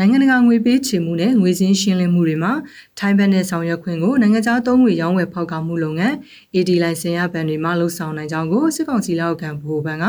[0.00, 2.52] နိုင်ငံတကာငွေပေးချေမှုနဲ့ငွေစင်းရှင်းလင်းမှုတွေမှာ
[2.98, 6.14] ထိုင်းဘက်နဲ့ဆောင်ရွက်ခွင့်ကိုနိုင်ငံခြားသုံးငွေရောင်းဝယ်ဖောက်ကာမှုလုပ်ငန်း
[6.54, 10.04] AD လိုင်စင်ရဘဏ်တွေမှလှုပ်ဆောင်နိုင်ကြောင်းကိုစစ်ကောင်စီလက်အောက်ခံဗဟိုဘဏ်က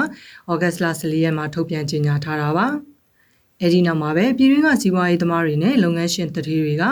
[0.51, 2.67] ဩဂတ်စ်လ14ရက်မှာထုတ်ပြန်ကြေညာထားတာပါ။
[3.61, 6.83] အဲဒီနောက်မှာပဲပြည်တွင်းကစီးပွားရေးသမားတွေနဲ့လုပ်ငန်းရှင်တတိတွေက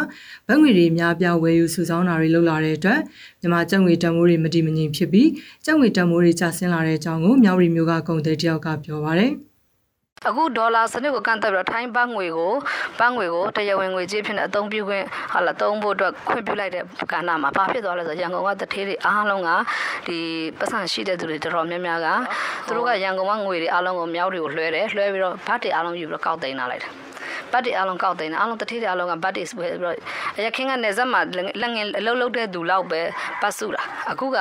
[0.47, 2.99] ဘက်ငွေတွေအများပြားဝယ်ယူစုဆောင်းတာတွေလုပ်လာတဲ့အတွက်
[3.41, 5.29] မြန်မာကျပ်ငွေတန်ဖိုးတွေမတည်မငြိမ်ဖြစ်ပြီး
[5.65, 9.33] ကျပ်ငွေတန်ဖိုးတွေကျဆင်းလာတဲ့အကြောင်းကိုမြောက်ရီမျိုးကကုန်သည်တယောက်ကပြောပါရယ်။
[10.25, 12.53] အခုဒေါ်လာစနစ်ကိုကန့်သက်ပြီးတော့ထိုင်းဘတ်ငွေကို
[12.99, 19.49] ဘတ်ငွေကိုတရားဝင်ငွေကြေးဖြစ်နေအသုံးပြုခွင့်ဟာလာသုံးဖို့အတွက်ခွင့်ပြုလိုက်တဲ့ကဏ္ဍမှာဘာဖြစ်သွားလဲဆိုတော့ရန်ကုန်ကတထေးတွေအားလုံးက
[20.07, 20.17] ဒီ
[20.59, 22.07] ပတ်စံရှိတဲ့သူတွေတော်တော်များများက
[22.67, 27.06] သူတို့ကရန်ကုန်ကငွေတွေအားလုံးကိုမြောက်တွေကိုလွှဲတယ်လွှဲပြီးတော့ဘတ်တွေအားလုံးယူပြီးတော့ကောက်သိမ်းလာလိုက်တယ်
[27.51, 29.95] ဘတ်တွေအားလုံးကောက်သိမ်းတယ်အားလုံးတထေးတွေအားလုံးကဘတ်တွေဆွဲပြီးတော့
[30.45, 31.21] ရခင်ကနေဇက်မှာ
[31.61, 33.01] လက်ငယ်အလုပ်လုပ်တဲ့သူလောက်ပဲ
[33.41, 34.37] ပတ်စုတာအခုက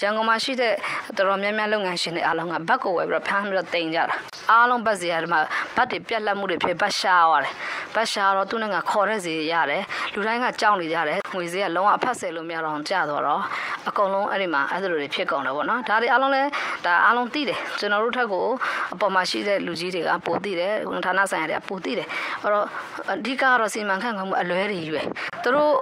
[0.00, 0.72] ရန်ကုန်မှာရှိတဲ့
[1.16, 4.16] တော်တော်များများလုပ်ငန်းရှင်တွေအားလုံးကဘတ်ကိုဝယ်ပြီးတော့ဖမ်းပြီးတော့တင်ကြတာ
[4.50, 5.40] အားလုံးဘတ်စီရတယ်မှာ
[5.76, 7.52] ဘတ်တွေပြက်လက်မှုတွေဖြစ်ဘတ်ရှားရတယ်
[7.94, 9.82] ဘတ်ရှားတော့သူနဲ့ကခေါ်တဲ့စီရတယ်
[10.14, 13.42] လူတိုင်းကကြောက်နေကြတယ်ငွေစည်းကလုံးဝအဖတ်ဆယ်လို့မရတော့ကြာတော့တော့
[13.88, 16.42] အကုန်လုံးအဲ့ဒီမှာအဲ့လိုတွေဖြစ်ကုန်တယ်ပေါ့နော်ဒါတွေအားလုံးလဲ
[16.86, 18.46] ဒါအားလုံးသိတယ်ကျွန်တော်တို့ထက်ကို
[18.94, 20.72] အပေါ်မှာရှိတဲ့လူကြီးတွေကပိုသိတယ်
[21.04, 22.08] ဌာနဆိုင်ရာတွေကပိုသိတယ်
[22.42, 22.66] အဲ့တော့
[23.12, 25.06] အဓိကကတော့စီမံခန့်ခွဲမှုအလွဲတွေရွယ်
[25.42, 25.72] သူတို့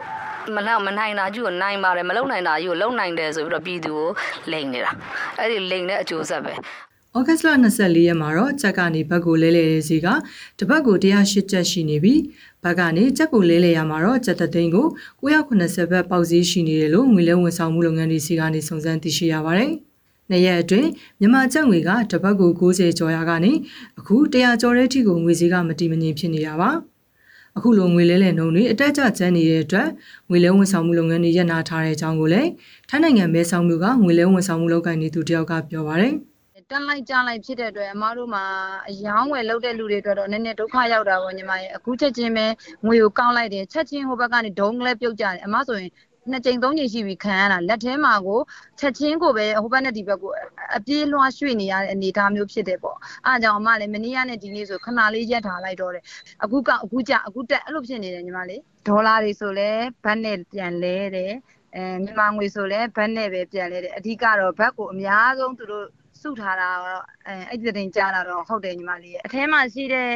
[0.57, 4.09] မလောက်မနိုင်တာကြီးကိုနိုင်ပါတယ်မလုံနိုင်တာကြီးကိုလုံနိုင်တယ်ဆိုပြီးတော့ပြည်သူကို
[4.53, 4.93] လိန်နေတာ
[5.39, 6.53] အဲ့ဒီလိန်တဲ့အကျိုးဆက်ပဲ
[7.17, 10.07] ဩဂတ်စ်လ24ရက်မှာတော့ချက်ကနေဘက်ကိုလဲလဲတဲ့စီက
[10.59, 12.21] တစ်ဘက်ကို108ချက်ရှိနေပြီး
[12.65, 14.87] ဘက်ကနေချက်ကိုလဲလဲရမှာတော့ချက်သိန်းကို
[15.23, 19.73] 980ဘက်ပေါက်စည်းရှိနေတယ်လို့ငွေလဲဝန်ဆောင်မှုလုပ်ငန်းတွေစီကနေစုံစမ်းသိရှိရပါတယ်။
[20.33, 20.89] နှစ်ရက်အတွင်း
[21.21, 23.53] မြန်မာကျပ်ငွေကတစ်ဘက်ကို90ကျော်ရာကနေ
[23.99, 26.71] အခု100ကျော်တဲ့အထိကိုငွေစည်းကမတိမငြိမ်ဖြစ်နေတာပါ။
[27.57, 29.89] အခုလိုငွေလဲလဲနှုန်းတွေအတက်အကျကျန်းနေတဲ့အတွက်
[30.29, 32.51] ငွေလဲဝန်ဆောင်မှုလုပ်ငန်းတွေရပ်နာထားတဲ့အကြောင်းကိုလည်း
[32.89, 36.15] ထိုင်းနိုင်ငံမဲဆောက်မြို့ကငွေလဲဝန်ဆောင်မှုလုပ်ကိုင်နေသူတယောက်ကပြောပါရယ်
[36.71, 38.45] တက်လိုက်ကြလိုက်ဖြစ်တဲ့အတွက်အမားတို့မှာ
[38.89, 42.47] အယောင်းဝယ်လုပ်တဲ့လူတွေအတွက်တော့နည်းနည်းဒုက္ခရောက်တာပေါ့ညီမရဲ့အခုချက်ချင်းပဲ
[42.87, 45.91] ငွေကိုကောက်လိုက်တယ်ချက်ချင်းဟိုဘက်ကနေဒုံးလဲပြုတ်ကြတယ်အမဆိုရင်
[46.31, 48.41] နှစ်ကြိမ်သုံးကြိမ်ရှိပြီခံရတာလက်ထဲမှာကို
[48.81, 50.33] ချက်ချင်းကိုပဲဟိုဘက်နဲ့ဒီဘက်ကို
[50.77, 52.97] အပြေးလွှားရွှေ့နေရတဲ့အနေအထားမျိုးဖြစ်တယ်ပေါ့
[53.27, 56.05] အားကြောင့်အမလည်းမနေ့ကနဲ့ဒီနေ့ဆိုခဏလေးရက်ထားလိုက်တော့တယ်
[56.45, 59.71] အခုကအခုကြအခုတက်အဲ့လိုဖြစ်နေတယ်ညီမလေးဒေါ်လာတွေဆိုလဲ
[60.05, 61.33] ဘတ်နဲ့ပြန်လဲတယ်
[61.75, 65.87] အဲမြန်မာငွေဆိုလဲဘတ်နဲ့ပဲပြန်လဲတယ်အဓိကတော့ဘတ်ကိုအများဆုံးသူတို့
[66.21, 70.11] စုထားတာတော့အဲအဲ့ဒီတင်ကြားတာတော့ဟုတ်တယ်ညီမလေးရဲ့အထဲမှာရှိတဲ့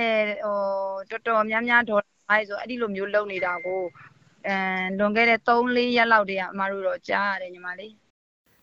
[0.44, 0.58] ဟို
[1.10, 3.82] တော်တော်များများဒေါ်လာမိုက်ဆိုအဲ့ဒီလိုမျိုးလုပ်နေတာကို
[4.48, 4.58] အဲ
[4.98, 7.94] လွန်ခဲ့တဲ့3-4ရက်လောက်တည်းကအမတို့တော့ကြားရတယ်ညီမလေး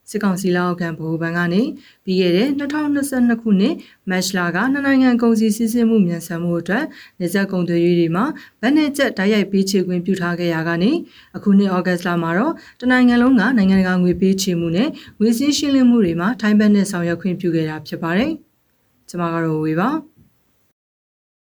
[0.10, 1.62] စစ်ကောင်စီလက်အောက်ခံဗဟိုဘဏ်ကနေ
[2.06, 3.76] ပြီးခဲ့တဲ့2022ခုနှစ်
[4.10, 6.86] မတ်လကနှစ်နိုင်ငံကုန်စည်စီးဆင်းမှုမြန်ဆန်မှုအတွက်
[7.20, 8.26] နေဆက်ကုန်သွယ်ရေးတွေမှာ
[8.62, 10.92] ဗန်နယ်ကျက်တိုက်ရိုက်ပေးချေခွင့်ပြုထားခဲ့ရကနေ
[11.36, 14.90] အခုနှစ်ဩဂတ်လမှာတော့တနိုင်ငံလုံးကနိုင်ငံတကာငွေပေးချေမှုနဲ့
[15.20, 18.32] ငွေစည်းရှင်းလင်းမှုတွေမှာထိုင်းဘက်နဲ့ဆောင်ရွက်ခွင့်ပြုခဲ့တာဖြစ်ပါတယ်။
[19.10, 19.90] ကျွန်မကတော့ဝေပါ။